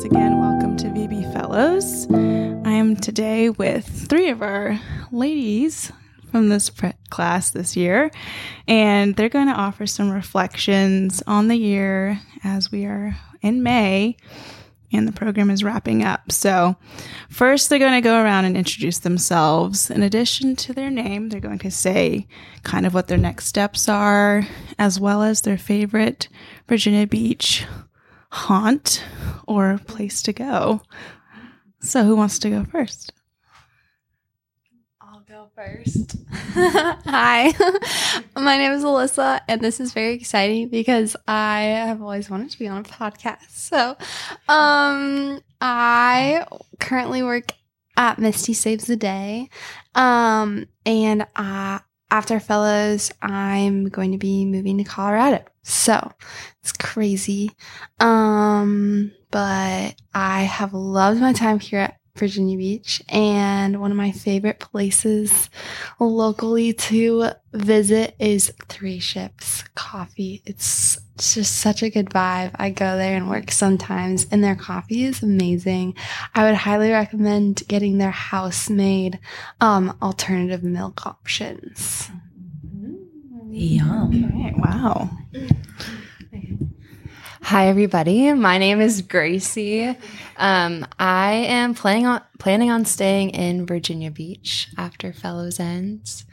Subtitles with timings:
[0.00, 2.06] once again, welcome to VB Fellows.
[2.10, 4.80] I am today with three of our
[5.12, 5.92] ladies
[6.30, 6.70] from this
[7.10, 8.10] class this year,
[8.66, 14.16] and they're going to offer some reflections on the year as we are in May
[14.90, 16.32] and the program is wrapping up.
[16.32, 16.76] So,
[17.28, 19.90] first, they're going to go around and introduce themselves.
[19.90, 22.26] In addition to their name, they're going to say
[22.62, 24.46] kind of what their next steps are,
[24.78, 26.28] as well as their favorite
[26.66, 27.66] Virginia Beach
[28.30, 29.04] haunt
[29.46, 30.82] or place to go.
[31.80, 33.12] So, who wants to go first?
[35.00, 36.16] I'll go first.
[36.30, 37.52] Hi,
[38.36, 42.58] my name is Alyssa, and this is very exciting because I have always wanted to
[42.58, 43.50] be on a podcast.
[43.50, 43.96] So,
[44.48, 46.46] um, I
[46.78, 47.52] currently work
[47.96, 49.48] at Misty Saves the Day,
[49.94, 55.44] um, and I, after Fellows, I'm going to be moving to Colorado.
[55.62, 56.12] So
[56.60, 57.50] it's crazy.
[58.00, 64.12] Um, but I have loved my time here at Virginia Beach and one of my
[64.12, 65.50] favorite places
[65.98, 70.42] locally to visit is Three Ships Coffee.
[70.46, 72.52] It's just such a good vibe.
[72.54, 75.94] I go there and work sometimes and their coffee is amazing.
[76.34, 79.18] I would highly recommend getting their house made
[79.60, 82.10] um, alternative milk options.
[83.50, 84.30] Yum.
[84.32, 85.10] Right, wow.
[87.42, 88.32] Hi, everybody.
[88.32, 89.96] My name is Gracie.
[90.36, 96.26] Um, I am planning on planning on staying in Virginia Beach after Fellows ends.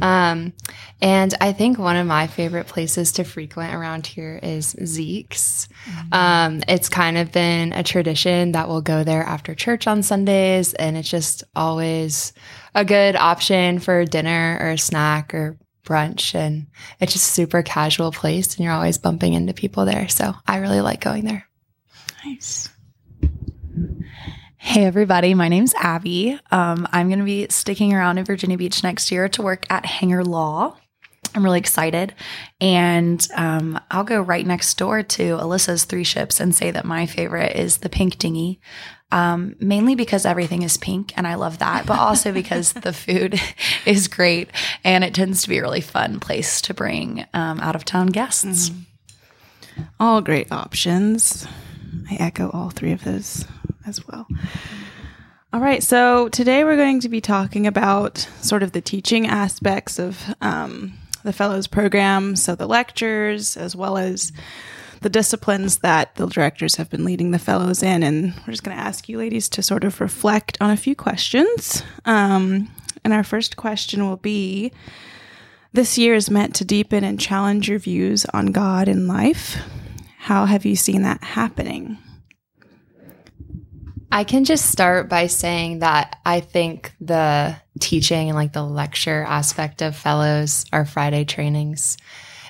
[0.00, 0.54] Um,
[1.02, 5.68] and I think one of my favorite places to frequent around here is Zeke's.
[6.10, 10.72] Um, it's kind of been a tradition that we'll go there after church on Sundays,
[10.72, 12.32] and it's just always
[12.74, 16.66] a good option for dinner or a snack or brunch and
[17.00, 20.08] it's just a super casual place and you're always bumping into people there.
[20.08, 21.46] So I really like going there.
[22.24, 22.68] Nice.
[24.56, 25.34] Hey, everybody.
[25.34, 26.38] My name's Abbie.
[26.52, 29.84] Um, I'm going to be sticking around in Virginia Beach next year to work at
[29.84, 30.76] Hanger Law.
[31.34, 32.14] I'm really excited.
[32.60, 37.06] And um, I'll go right next door to Alyssa's Three Ships and say that my
[37.06, 38.60] favorite is the Pink Dinghy,
[39.10, 43.40] um, mainly because everything is pink and I love that, but also because the food
[43.86, 44.50] is great
[44.84, 48.08] and it tends to be a really fun place to bring um, out of town
[48.08, 48.70] guests.
[49.98, 51.46] All great options.
[52.10, 53.46] I echo all three of those
[53.86, 54.26] as well.
[55.54, 59.98] All right, so today we're going to be talking about sort of the teaching aspects
[59.98, 60.94] of um,
[61.24, 64.32] the Fellows program, so the lectures, as well as
[65.00, 68.02] the disciplines that the directors have been leading the Fellows in.
[68.02, 70.94] And we're just going to ask you ladies to sort of reflect on a few
[70.94, 71.82] questions.
[72.04, 72.70] Um,
[73.04, 74.72] and our first question will be
[75.72, 79.56] This year is meant to deepen and challenge your views on God and life.
[80.18, 81.98] How have you seen that happening?
[84.12, 89.24] I can just start by saying that I think the teaching and like the lecture
[89.26, 91.98] aspect of fellows, our Friday trainings,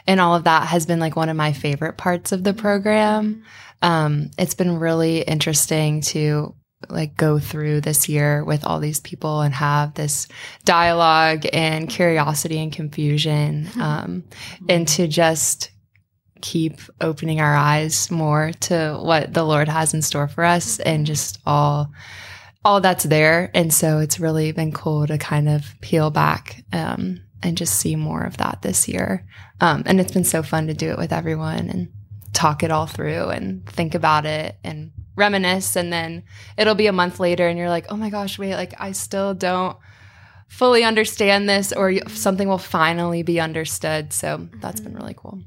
[0.07, 3.43] and all of that has been like one of my favorite parts of the program.
[3.81, 6.55] Um, it's been really interesting to
[6.89, 10.29] like go through this year with all these people and have this
[10.65, 14.25] dialogue and curiosity and confusion um,
[14.69, 15.71] and to just
[16.41, 21.07] keep opening our eyes more to what the Lord has in store for us and
[21.07, 21.93] just all
[22.65, 23.51] all that's there.
[23.55, 27.97] And so it's really been cool to kind of peel back um, and just see
[27.97, 29.27] more of that this year.
[29.61, 31.89] Um, and it's been so fun to do it with everyone and
[32.33, 35.77] talk it all through and think about it and reminisce.
[35.77, 36.23] And then
[36.57, 39.35] it'll be a month later and you're like, oh my gosh, wait, like I still
[39.35, 39.77] don't
[40.49, 44.13] fully understand this or something will finally be understood.
[44.13, 45.41] So that's been really cool.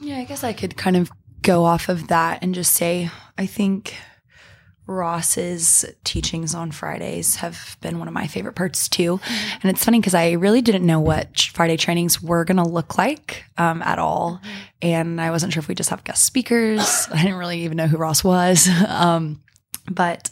[0.00, 1.10] Yeah, I guess I could kind of
[1.44, 3.94] go off of that and just say I think
[4.86, 9.18] Ross's teachings on Fridays have been one of my favorite parts too.
[9.18, 9.58] Mm-hmm.
[9.62, 12.98] And it's funny because I really didn't know what Friday trainings were going to look
[12.98, 14.40] like um, at all.
[14.42, 14.60] Mm-hmm.
[14.82, 17.08] And I wasn't sure if we just have guest speakers.
[17.12, 18.68] I didn't really even know who Ross was.
[18.94, 19.42] Um,
[19.90, 20.30] but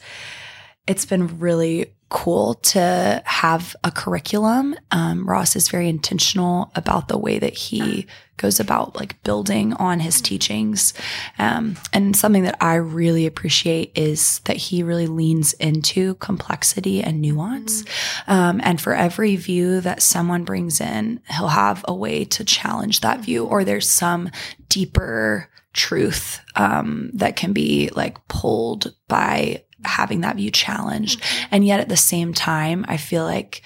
[0.87, 4.77] it's been really cool to have a curriculum.
[4.91, 8.07] Um, Ross is very intentional about the way that he
[8.37, 10.93] goes about like building on his teachings.
[11.39, 17.23] Um, and something that I really appreciate is that he really leans into complexity and
[17.23, 17.83] nuance.
[18.27, 23.01] Um, and for every view that someone brings in, he'll have a way to challenge
[23.01, 24.31] that view, or there's some
[24.69, 31.21] deeper truth um, that can be like pulled by having that view challenged.
[31.21, 31.49] Mm-hmm.
[31.53, 33.63] And yet at the same time, I feel like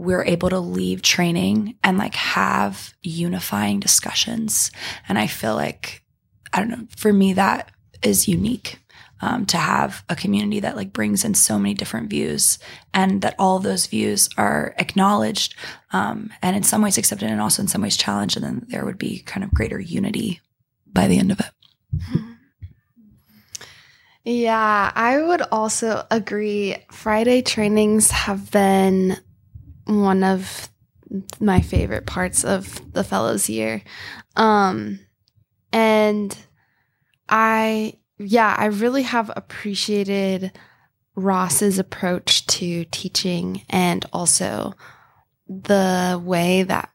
[0.00, 4.70] we're able to leave training and like have unifying discussions.
[5.06, 6.02] And I feel like,
[6.54, 7.70] I don't know, for me, that
[8.02, 8.78] is unique.
[9.22, 12.58] Um, to have a community that like brings in so many different views
[12.94, 15.54] and that all those views are acknowledged
[15.92, 18.86] um, and in some ways accepted and also in some ways challenged and then there
[18.86, 20.40] would be kind of greater unity
[20.90, 21.50] by the end of it
[24.24, 26.76] Yeah, I would also agree.
[26.90, 29.16] Friday trainings have been
[29.86, 30.68] one of
[31.40, 33.82] my favorite parts of the fellows year.
[34.36, 35.00] Um
[35.72, 36.36] and
[37.28, 40.52] I yeah, I really have appreciated
[41.16, 44.74] Ross's approach to teaching and also
[45.48, 46.90] the way that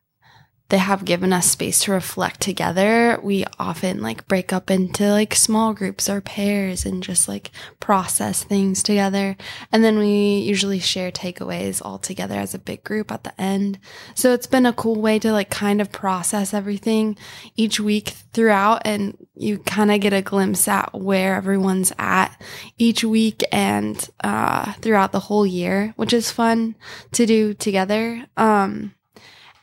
[0.69, 3.19] they have given us space to reflect together.
[3.21, 8.43] We often like break up into like small groups or pairs and just like process
[8.43, 9.37] things together.
[9.71, 13.77] And then we usually share takeaways all together as a big group at the end.
[14.15, 17.15] So it's been a cool way to like kind of process everything
[17.55, 22.35] each week throughout and you kind of get a glimpse at where everyone's at
[22.79, 26.75] each week and uh throughout the whole year, which is fun
[27.11, 28.25] to do together.
[28.35, 28.95] Um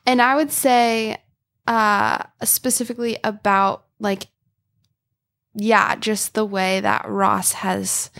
[0.06, 1.18] and I would say
[1.66, 4.26] uh specifically about like
[5.54, 8.10] yeah, just the way that Ross has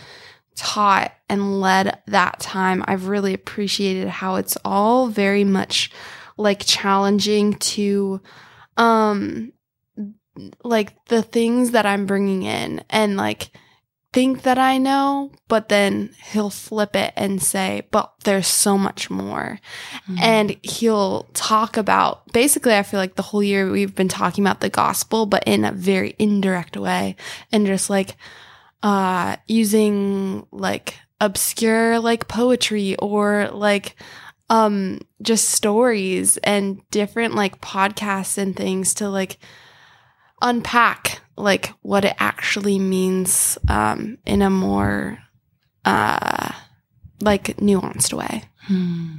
[0.55, 2.83] taught and led that time.
[2.87, 5.91] I've really appreciated how it's all very much
[6.37, 8.21] like challenging to
[8.77, 9.51] um
[10.63, 13.51] like the things that I'm bringing in and like
[14.13, 19.09] think that I know, but then he'll flip it and say, but there's so much
[19.09, 19.59] more.
[20.07, 20.17] Mm-hmm.
[20.21, 24.61] And he'll talk about basically, I feel like the whole year we've been talking about
[24.61, 27.15] the gospel, but in a very indirect way
[27.51, 28.15] and just like,
[28.83, 33.95] uh, using like obscure like poetry or like,
[34.49, 39.39] um, just stories and different like podcasts and things to like,
[40.41, 45.19] unpack like what it actually means um, in a more
[45.85, 46.51] uh,
[47.21, 48.43] like nuanced way.
[48.67, 49.15] Hmm.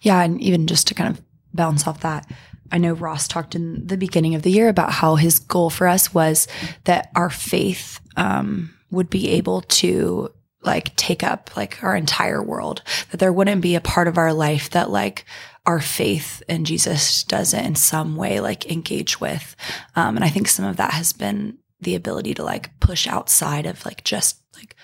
[0.00, 2.30] Yeah, and even just to kind of bounce off that,
[2.72, 5.86] I know Ross talked in the beginning of the year about how his goal for
[5.86, 6.48] us was
[6.84, 10.30] that our faith um, would be able to
[10.62, 14.32] like take up like our entire world, that there wouldn't be a part of our
[14.32, 15.24] life that like
[15.66, 19.56] our faith in Jesus does it in some way like engage with.
[19.96, 23.66] Um, and I think some of that has been the ability to like push outside
[23.66, 24.76] of like just like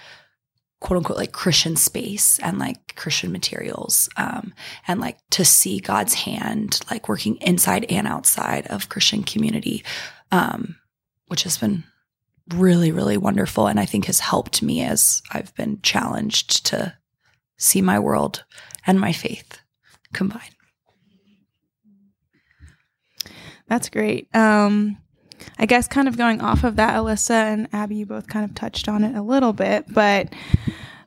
[0.80, 4.54] quote unquote like Christian space and like Christian materials um,
[4.88, 9.84] and like to see God's hand like working inside and outside of Christian community,
[10.32, 10.76] um,
[11.26, 11.84] which has been
[12.54, 13.66] really, really wonderful.
[13.66, 16.96] And I think has helped me as I've been challenged to
[17.58, 18.44] see my world
[18.86, 19.60] and my faith
[20.14, 20.56] combined.
[23.70, 24.28] That's great.
[24.34, 24.98] Um,
[25.56, 28.52] I guess kind of going off of that, Alyssa and Abbie, you both kind of
[28.54, 30.34] touched on it a little bit, but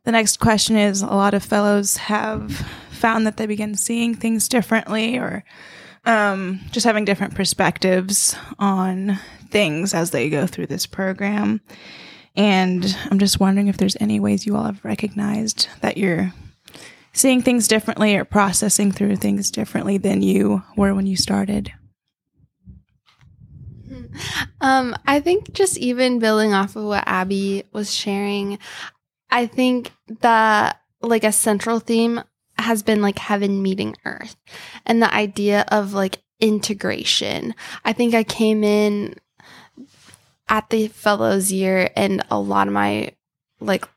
[0.06, 2.51] the next question is a lot of fellows have
[2.89, 5.44] found that they begin seeing things differently or
[6.06, 9.19] um, just having different perspectives on
[9.50, 11.60] things as they go through this program.
[12.38, 16.33] And I'm just wondering if there's any ways you all have recognized that you're
[17.12, 21.74] seeing things differently or processing through things differently than you were when you started.
[24.62, 28.60] Um, I think just even building off of what Abbie was sharing,
[29.29, 29.91] I think
[30.22, 32.22] that like a central theme
[32.58, 34.36] has been like heaven meeting earth
[34.86, 37.55] and the idea of like integration.
[37.84, 39.15] I think I came in
[40.50, 43.12] at the fellows year and a lot of my
[43.60, 43.88] like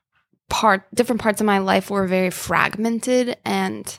[0.49, 3.99] part different parts of my life were very fragmented and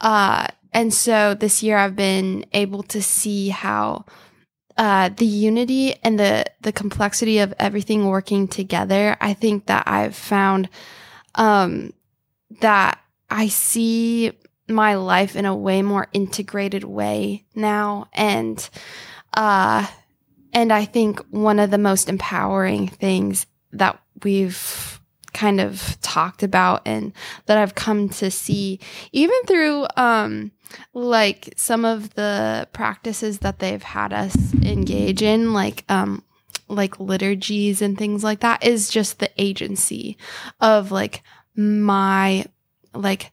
[0.00, 4.04] uh and so this year I've been able to see how
[4.80, 10.16] uh, the unity and the the complexity of everything working together, I think that I've
[10.16, 10.70] found
[11.34, 11.92] um,
[12.62, 14.32] that I see
[14.68, 18.70] my life in a way more integrated way now, and
[19.34, 19.86] uh,
[20.54, 24.89] and I think one of the most empowering things that we've
[25.32, 27.12] kind of talked about and
[27.46, 28.80] that I've come to see
[29.12, 30.52] even through um
[30.94, 36.22] like some of the practices that they've had us engage in like um
[36.68, 40.16] like liturgies and things like that is just the agency
[40.60, 41.22] of like
[41.56, 42.44] my
[42.94, 43.32] like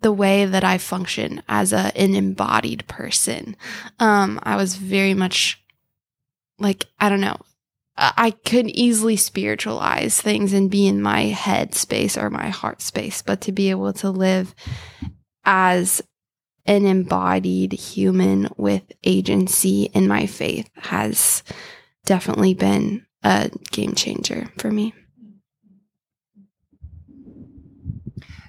[0.00, 3.56] the way that I function as a an embodied person.
[3.98, 5.62] Um I was very much
[6.58, 7.36] like I don't know
[8.02, 13.20] I could easily spiritualize things and be in my head space or my heart space,
[13.20, 14.54] but to be able to live
[15.44, 16.00] as
[16.64, 21.42] an embodied human with agency in my faith has
[22.06, 24.94] definitely been a game changer for me.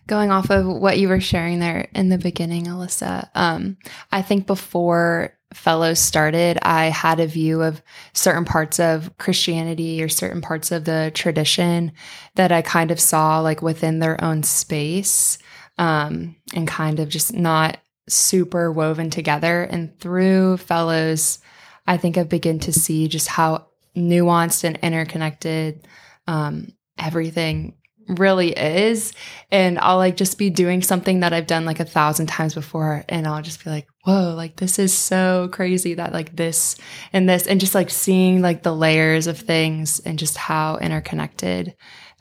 [0.08, 3.77] Going off of what you were sharing there in the beginning, Alyssa, um,
[4.13, 7.81] I think before Fellows started, I had a view of
[8.13, 11.91] certain parts of Christianity or certain parts of the tradition
[12.36, 15.38] that I kind of saw like within their own space
[15.77, 17.77] um, and kind of just not
[18.08, 19.63] super woven together.
[19.63, 21.39] And through Fellows,
[21.88, 25.88] I think I begin to see just how nuanced and interconnected
[26.27, 27.75] um, everything
[28.08, 29.13] really is.
[29.51, 33.03] And I'll like just be doing something that I've done like a thousand times before.
[33.10, 36.75] And I'll just be like, whoa, like this is so crazy that like this
[37.13, 41.75] and this, and just like seeing like the layers of things and just how interconnected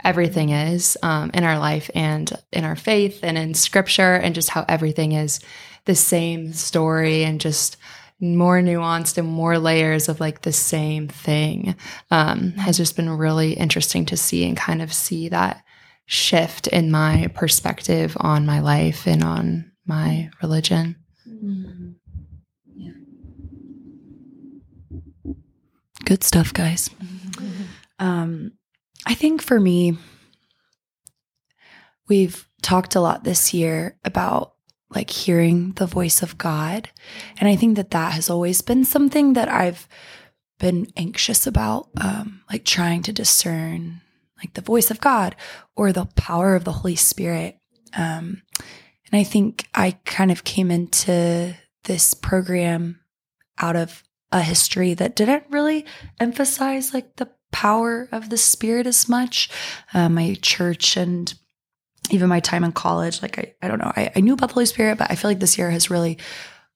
[0.04, 4.50] everything is um, in our life and in our faith and in scripture and just
[4.50, 5.40] how everything is
[5.84, 7.76] the same story and just
[8.20, 11.74] more nuanced and more layers of like the same thing
[12.10, 15.62] um, has just been really interesting to see and kind of see that
[16.10, 20.96] shift in my perspective on my life and on my religion.
[21.28, 21.90] Mm-hmm.
[22.76, 22.92] Yeah.
[26.04, 26.88] Good stuff, guys.
[26.88, 27.62] Mm-hmm.
[28.00, 28.52] Um,
[29.06, 29.98] I think for me,
[32.08, 34.54] we've talked a lot this year about
[34.92, 36.90] like hearing the voice of God.
[37.38, 39.86] And I think that that has always been something that I've
[40.58, 44.00] been anxious about, um, like trying to discern
[44.42, 45.36] like the voice of God
[45.76, 47.58] or the power of the Holy Spirit.
[47.96, 51.54] Um, and I think I kind of came into
[51.84, 53.00] this program
[53.58, 55.84] out of a history that didn't really
[56.18, 59.50] emphasize like the power of the Spirit as much.
[59.92, 61.34] Uh, my church and
[62.10, 64.54] even my time in college, like I, I don't know, I, I knew about the
[64.54, 66.18] Holy Spirit, but I feel like this year has really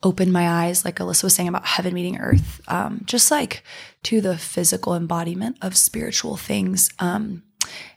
[0.02, 3.64] opened my eyes, like Alyssa was saying about heaven meeting earth, um, just like
[4.04, 6.90] to the physical embodiment of spiritual things.
[6.98, 7.42] Um,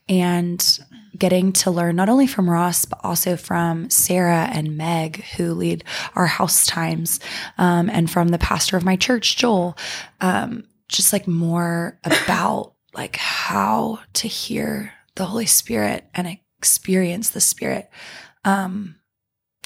[0.10, 0.80] and
[1.18, 5.84] getting to learn not only from Ross, but also from Sarah and Meg, who lead
[6.16, 7.20] our house times,
[7.58, 9.78] um, and from the pastor of my church, Joel,
[10.22, 17.42] um, just like more about like how to hear the Holy Spirit and experience the
[17.42, 17.90] Spirit.
[18.46, 18.96] Um,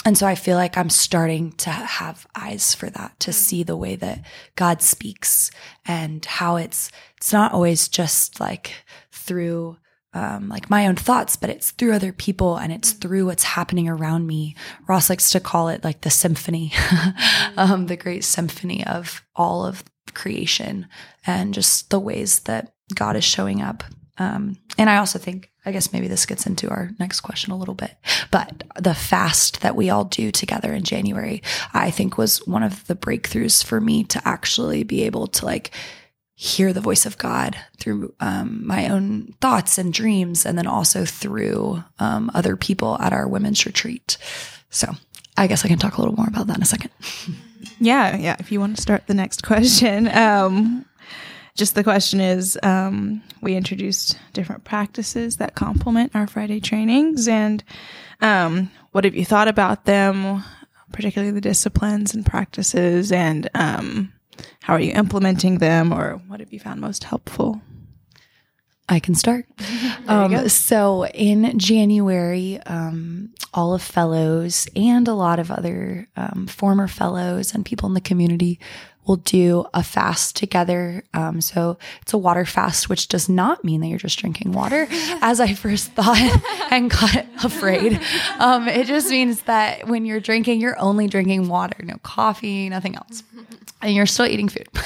[0.03, 3.36] and so I feel like I'm starting to have eyes for that, to mm.
[3.36, 5.51] see the way that God speaks
[5.86, 8.74] and how it's, it's not always just like
[9.12, 9.77] through
[10.13, 13.01] um, like my own thoughts, but it's through other people and it's mm.
[13.01, 14.56] through what's happening around me.
[14.88, 17.58] Ross likes to call it like the symphony, mm.
[17.58, 20.88] um, the great symphony of all of creation
[21.25, 23.84] and just the ways that God is showing up.
[24.18, 27.58] Um, and I also think I guess maybe this gets into our next question a
[27.58, 27.96] little bit.
[28.32, 32.86] But the fast that we all do together in January, I think was one of
[32.88, 35.72] the breakthroughs for me to actually be able to like
[36.41, 41.05] hear the voice of God through um, my own thoughts and dreams, and then also
[41.05, 44.17] through um, other people at our women's retreat.
[44.71, 44.91] So
[45.38, 46.89] I guess I can talk a little more about that in a second.
[47.79, 48.38] Yeah, yeah.
[48.39, 50.83] If you want to start the next question, um,
[51.55, 57.27] just the question is um, we introduced different practices that complement our Friday trainings.
[57.27, 57.63] And
[58.19, 60.43] um, what have you thought about them,
[60.91, 63.12] particularly the disciplines and practices?
[63.12, 64.12] And um,
[64.62, 67.62] how are you implementing them, or what have you found most helpful?
[68.89, 69.45] I can start.
[70.07, 76.88] Um, so in January, um, all of fellows and a lot of other um, former
[76.88, 78.60] fellows and people in the community
[79.05, 81.03] will do a fast together.
[81.13, 84.88] Um, so it's a water fast, which does not mean that you're just drinking water,
[85.22, 86.17] as I first thought
[86.72, 88.00] and got afraid.
[88.39, 92.96] Um, it just means that when you're drinking, you're only drinking water, no coffee, nothing
[92.96, 93.24] else.
[93.81, 94.67] And you're still eating food.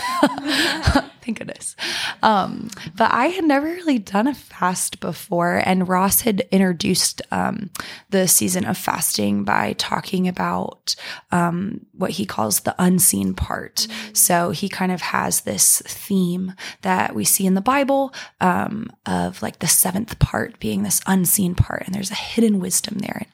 [1.25, 1.75] Thank goodness.
[2.21, 7.71] Um, but I had never really done a fast before, and Ross had introduced um,
[8.11, 10.95] the season of fasting by talking about
[11.31, 13.87] um, what he calls the unseen part.
[14.13, 19.41] So he kind of has this theme that we see in the Bible um, of
[19.41, 23.25] like the seventh part being this unseen part, and there's a hidden wisdom there.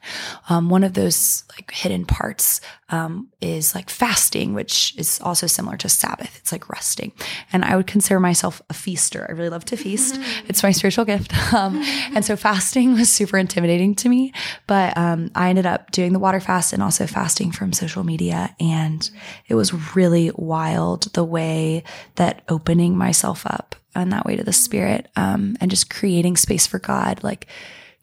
[0.48, 2.60] And um, one of those like hidden parts
[2.92, 6.36] um, is like fasting, which is also similar to Sabbath.
[6.38, 7.12] It's like resting,
[7.52, 9.26] and I would consider myself a feaster.
[9.28, 10.20] I really love to feast.
[10.48, 11.32] it's my spiritual gift.
[11.52, 11.82] Um,
[12.14, 14.32] and so fasting was super intimidating to me,
[14.66, 18.54] but um, I ended up doing the water fast and also fasting from social media.
[18.58, 19.08] And
[19.48, 21.84] it was really wild the way
[22.14, 26.66] that opening myself up in that way to the spirit um, and just creating space
[26.66, 27.46] for God, like,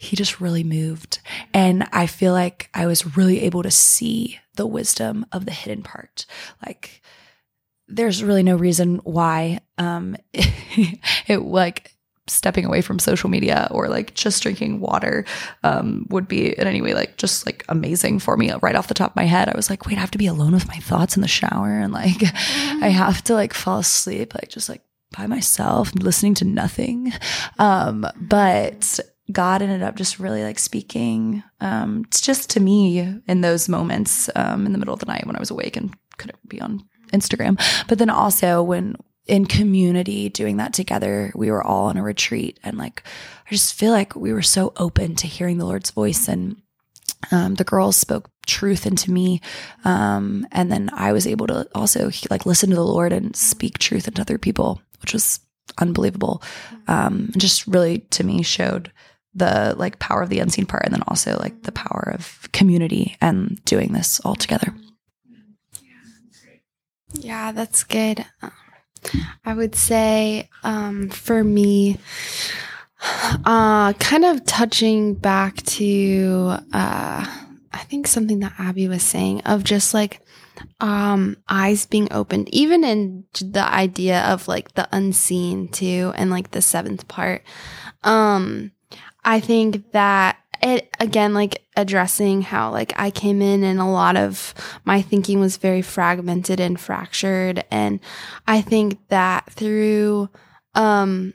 [0.01, 1.19] he just really moved.
[1.53, 5.81] And I feel like I was really able to see the wisdom of the hidden
[5.83, 6.25] part.
[6.65, 7.01] Like
[7.87, 11.93] there's really no reason why um it, it like
[12.27, 15.25] stepping away from social media or like just drinking water
[15.63, 18.51] um, would be in any way like just like amazing for me.
[18.61, 20.27] Right off the top of my head i was like wait i have to be
[20.27, 22.21] alone with my thoughts in the shower and like
[22.83, 24.83] i have to like fall asleep like just like
[25.17, 27.11] by myself listening to nothing.
[27.57, 28.99] Um, but
[29.31, 34.65] god ended up just really like speaking um, just to me in those moments um,
[34.65, 36.83] in the middle of the night when i was awake and couldn't be on
[37.13, 38.95] instagram but then also when
[39.29, 41.31] in community doing that together.
[41.35, 43.03] We were all on a retreat and like
[43.45, 46.57] I just feel like we were so open to hearing the Lord's voice and
[47.31, 49.41] um, the girls spoke truth into me
[49.85, 53.77] um, and then I was able to also like listen to the Lord and speak
[53.77, 55.39] truth into other people, which was
[55.77, 56.41] unbelievable.
[56.87, 58.91] Um, and just really to me showed
[59.33, 63.15] the like power of the unseen part and then also like the power of community
[63.21, 64.73] and doing this all together.
[67.13, 68.25] Yeah, that's good.
[69.45, 71.97] I would say um, for me,
[73.45, 77.25] uh, kind of touching back to, uh,
[77.71, 80.21] I think something that Abbie was saying of just like
[80.81, 86.51] um, eyes being opened, even in the idea of like the unseen too, and like
[86.51, 87.43] the seventh part.
[88.03, 88.71] Um,
[89.23, 94.17] I think that it again like addressing how like I came in and a lot
[94.17, 97.63] of my thinking was very fragmented and fractured.
[97.71, 97.99] And
[98.47, 100.29] I think that through
[100.75, 101.33] um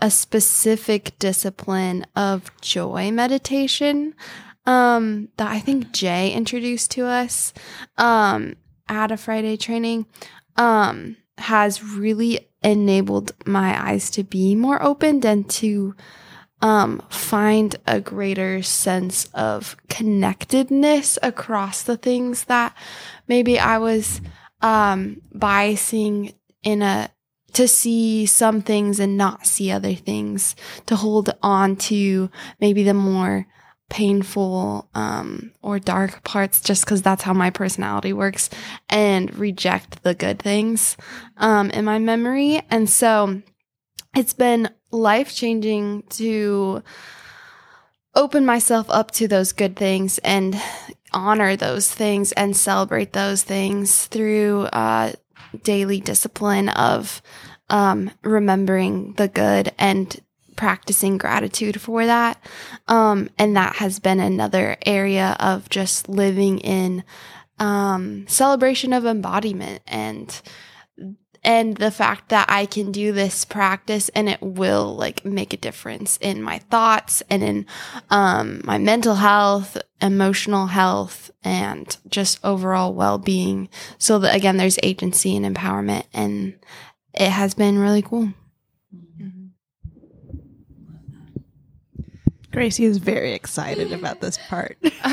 [0.00, 4.14] a specific discipline of joy meditation
[4.66, 7.52] um that I think Jay introduced to us
[7.98, 8.56] um
[8.88, 10.06] at a Friday training
[10.56, 15.94] um has really enabled my eyes to be more opened and to
[16.62, 22.74] um, find a greater sense of connectedness across the things that
[23.28, 24.20] maybe I was
[24.62, 27.10] um, biasing in a
[27.52, 32.92] to see some things and not see other things, to hold on to maybe the
[32.92, 33.46] more
[33.88, 38.50] painful um, or dark parts just because that's how my personality works
[38.90, 40.98] and reject the good things
[41.38, 42.60] um, in my memory.
[42.68, 43.40] And so
[44.16, 46.82] it's been life changing to
[48.14, 50.60] open myself up to those good things and
[51.12, 55.12] honor those things and celebrate those things through uh,
[55.62, 57.20] daily discipline of
[57.68, 60.20] um, remembering the good and
[60.56, 62.42] practicing gratitude for that.
[62.88, 67.04] Um, and that has been another area of just living in
[67.58, 70.40] um, celebration of embodiment and
[71.46, 75.56] and the fact that I can do this practice and it will like make a
[75.56, 77.66] difference in my thoughts and in
[78.10, 83.68] um, my mental health, emotional health, and just overall well being.
[83.96, 86.58] So that again, there's agency and empowerment, and
[87.14, 88.32] it has been really cool.
[92.50, 94.78] Gracie is very excited about this part.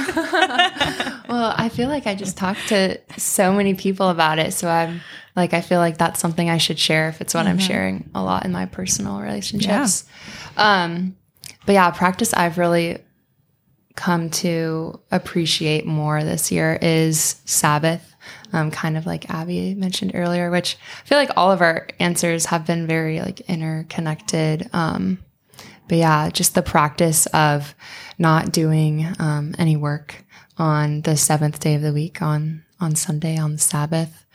[1.29, 4.53] well, I feel like I just talked to so many people about it.
[4.53, 5.01] So I'm
[5.35, 7.49] like, I feel like that's something I should share if it's what mm-hmm.
[7.49, 10.05] I'm sharing a lot in my personal relationships.
[10.57, 10.83] Yeah.
[10.83, 11.15] Um,
[11.65, 12.99] but yeah, practice I've really
[13.95, 18.09] come to appreciate more this year is Sabbath.
[18.53, 22.45] Um, kind of like Abbie mentioned earlier, which I feel like all of our answers
[22.45, 24.69] have been very like interconnected.
[24.73, 25.19] Um,
[25.87, 27.75] but yeah, just the practice of
[28.17, 30.23] not doing um, any work
[30.57, 34.25] on the seventh day of the week on on Sunday on the Sabbath,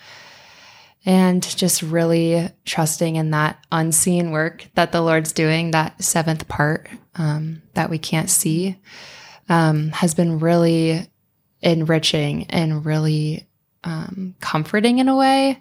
[1.09, 6.87] and just really trusting in that unseen work that the Lord's doing, that seventh part
[7.15, 8.77] um, that we can't see,
[9.49, 11.09] um, has been really
[11.63, 13.49] enriching and really
[13.85, 15.59] um, comforting in a way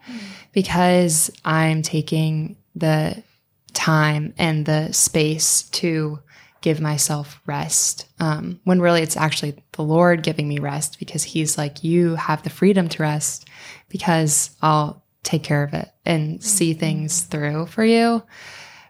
[0.51, 3.23] because I'm taking the
[3.71, 6.19] time and the space to
[6.59, 11.57] give myself rest um, when really it's actually the Lord giving me rest because He's
[11.57, 13.47] like, you have the freedom to rest
[13.87, 16.79] because I'll take care of it and see mm-hmm.
[16.79, 18.23] things through for you.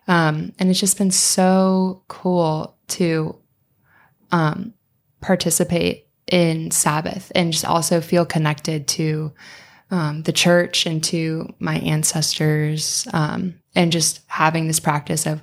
[0.07, 3.35] Um, and it's just been so cool to
[4.31, 4.73] um,
[5.19, 9.33] participate in Sabbath and just also feel connected to
[9.89, 15.41] um, the church and to my ancestors, um, and just having this practice of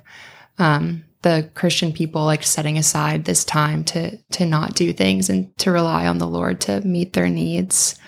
[0.59, 5.55] um, the Christian people like setting aside this time to to not do things and
[5.57, 7.99] to rely on the Lord to meet their needs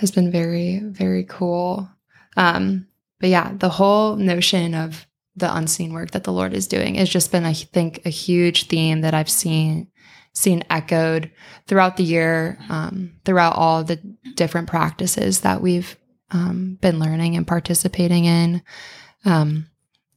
[0.00, 1.88] has been very very cool.
[2.36, 2.86] Um,
[3.20, 7.08] but yeah, the whole notion of the unseen work that the Lord is doing has
[7.08, 9.88] just been, I think, a huge theme that I've seen
[10.32, 11.30] seen echoed
[11.66, 13.96] throughout the year, um, throughout all the
[14.36, 15.96] different practices that we've
[16.30, 18.62] um, been learning and participating in.
[19.24, 19.66] Um,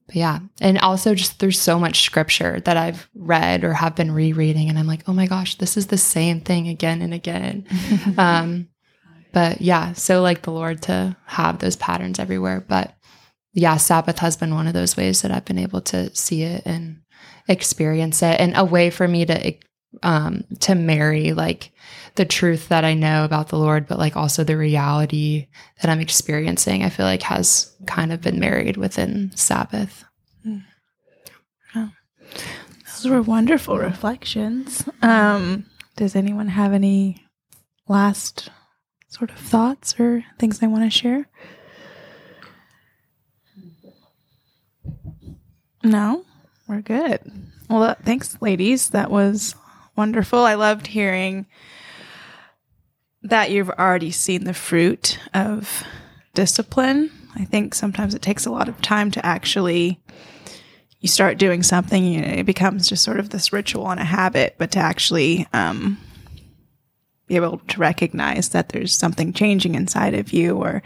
[0.05, 4.11] but yeah, and also just there's so much scripture that I've read or have been
[4.11, 7.65] rereading, and I'm like, oh my gosh, this is the same thing again and again.
[8.17, 8.67] um,
[9.33, 12.63] but yeah, so like the Lord to have those patterns everywhere.
[12.65, 12.95] But
[13.53, 16.63] yeah, Sabbath has been one of those ways that I've been able to see it
[16.65, 17.01] and
[17.47, 19.53] experience it, and a way for me to
[20.01, 21.71] um, to marry like
[22.15, 25.47] the truth that I know about the Lord, but like also the reality
[25.81, 30.03] that I'm experiencing, I feel like has kind of been married within Sabbath.
[31.75, 31.89] Oh.
[32.85, 34.87] Those were wonderful reflections.
[35.01, 35.65] Um,
[35.95, 37.23] does anyone have any
[37.87, 38.49] last
[39.13, 41.27] sort of thoughts or things they want to share?
[45.83, 46.25] No,
[46.67, 47.19] we're good.
[47.69, 48.89] Well, thanks, ladies.
[48.89, 49.55] That was
[49.95, 50.39] wonderful.
[50.39, 51.45] I loved hearing
[53.21, 55.83] that you've already seen the fruit of
[56.33, 57.11] discipline.
[57.35, 59.99] I think sometimes it takes a lot of time to actually
[60.99, 64.05] you start doing something, you know, it becomes just sort of this ritual and a
[64.05, 65.97] habit, but to actually um,
[67.27, 70.83] be able to recognize that there's something changing inside of you, or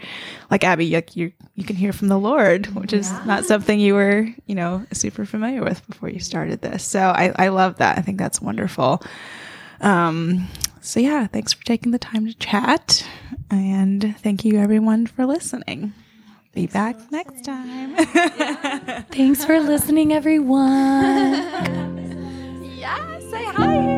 [0.50, 3.24] like Abbie, you you, you can hear from the Lord, which is yeah.
[3.24, 6.84] not something you were, you know, super familiar with before you started this.
[6.84, 7.98] So I, I love that.
[7.98, 9.02] I think that's wonderful.
[9.80, 10.48] Um,
[10.80, 13.06] so yeah, thanks for taking the time to chat,
[13.50, 15.92] and thank you everyone for listening.
[16.54, 17.94] Be back next time.
[19.12, 20.64] Thanks for listening, everyone.
[22.76, 23.97] yeah, say hi.